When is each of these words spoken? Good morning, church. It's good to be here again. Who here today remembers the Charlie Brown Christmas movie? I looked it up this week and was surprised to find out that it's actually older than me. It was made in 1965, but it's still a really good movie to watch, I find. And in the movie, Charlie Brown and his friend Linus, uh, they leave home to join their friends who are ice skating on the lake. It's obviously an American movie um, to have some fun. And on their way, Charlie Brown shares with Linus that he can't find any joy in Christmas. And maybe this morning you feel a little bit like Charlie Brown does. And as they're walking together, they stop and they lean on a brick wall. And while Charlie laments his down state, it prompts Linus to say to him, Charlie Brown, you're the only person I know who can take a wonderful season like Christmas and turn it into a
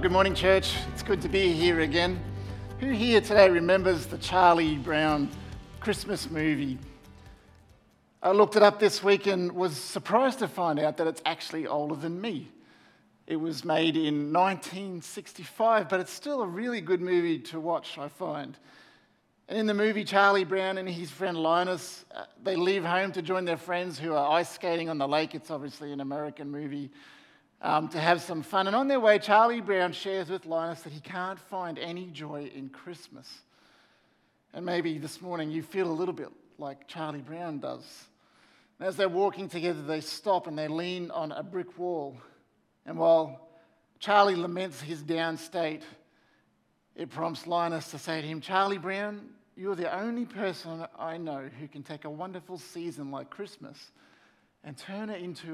Good 0.00 0.10
morning, 0.10 0.34
church. 0.34 0.74
It's 0.92 1.04
good 1.04 1.22
to 1.22 1.28
be 1.28 1.52
here 1.52 1.80
again. 1.80 2.20
Who 2.80 2.90
here 2.90 3.20
today 3.20 3.48
remembers 3.48 4.06
the 4.06 4.18
Charlie 4.18 4.76
Brown 4.76 5.30
Christmas 5.78 6.28
movie? 6.28 6.78
I 8.20 8.32
looked 8.32 8.56
it 8.56 8.62
up 8.64 8.80
this 8.80 9.04
week 9.04 9.28
and 9.28 9.52
was 9.52 9.76
surprised 9.76 10.40
to 10.40 10.48
find 10.48 10.80
out 10.80 10.96
that 10.96 11.06
it's 11.06 11.22
actually 11.24 11.68
older 11.68 11.94
than 11.94 12.20
me. 12.20 12.50
It 13.28 13.36
was 13.36 13.64
made 13.64 13.96
in 13.96 14.32
1965, 14.32 15.88
but 15.88 16.00
it's 16.00 16.12
still 16.12 16.42
a 16.42 16.46
really 16.46 16.80
good 16.80 17.00
movie 17.00 17.38
to 17.38 17.60
watch, 17.60 17.96
I 17.96 18.08
find. 18.08 18.56
And 19.48 19.56
in 19.56 19.66
the 19.66 19.74
movie, 19.74 20.02
Charlie 20.02 20.44
Brown 20.44 20.76
and 20.76 20.88
his 20.88 21.10
friend 21.10 21.36
Linus, 21.36 22.04
uh, 22.12 22.24
they 22.42 22.56
leave 22.56 22.84
home 22.84 23.12
to 23.12 23.22
join 23.22 23.44
their 23.44 23.56
friends 23.56 23.98
who 24.00 24.12
are 24.14 24.38
ice 24.38 24.50
skating 24.50 24.88
on 24.88 24.98
the 24.98 25.06
lake. 25.06 25.36
It's 25.36 25.52
obviously 25.52 25.92
an 25.92 26.00
American 26.00 26.50
movie 26.50 26.90
um, 27.64 27.88
to 27.88 27.98
have 27.98 28.20
some 28.20 28.42
fun. 28.42 28.66
And 28.66 28.76
on 28.76 28.88
their 28.88 29.00
way, 29.00 29.18
Charlie 29.18 29.62
Brown 29.62 29.92
shares 29.92 30.28
with 30.28 30.44
Linus 30.44 30.82
that 30.82 30.92
he 30.92 31.00
can't 31.00 31.38
find 31.38 31.78
any 31.78 32.06
joy 32.08 32.50
in 32.54 32.68
Christmas. 32.68 33.26
And 34.52 34.66
maybe 34.66 34.98
this 34.98 35.22
morning 35.22 35.50
you 35.50 35.62
feel 35.62 35.90
a 35.90 35.92
little 35.92 36.14
bit 36.14 36.28
like 36.58 36.86
Charlie 36.86 37.22
Brown 37.22 37.58
does. 37.58 38.04
And 38.78 38.86
as 38.86 38.96
they're 38.96 39.08
walking 39.08 39.48
together, 39.48 39.80
they 39.80 40.02
stop 40.02 40.46
and 40.46 40.58
they 40.58 40.68
lean 40.68 41.10
on 41.10 41.32
a 41.32 41.42
brick 41.42 41.78
wall. 41.78 42.18
And 42.84 42.98
while 42.98 43.48
Charlie 43.98 44.36
laments 44.36 44.82
his 44.82 45.02
down 45.02 45.38
state, 45.38 45.82
it 46.94 47.08
prompts 47.08 47.46
Linus 47.46 47.90
to 47.92 47.98
say 47.98 48.20
to 48.20 48.26
him, 48.26 48.42
Charlie 48.42 48.78
Brown, 48.78 49.30
you're 49.56 49.74
the 49.74 49.92
only 49.98 50.26
person 50.26 50.86
I 50.98 51.16
know 51.16 51.48
who 51.58 51.66
can 51.66 51.82
take 51.82 52.04
a 52.04 52.10
wonderful 52.10 52.58
season 52.58 53.10
like 53.10 53.30
Christmas 53.30 53.90
and 54.64 54.76
turn 54.76 55.08
it 55.08 55.22
into 55.22 55.48
a 55.48 55.52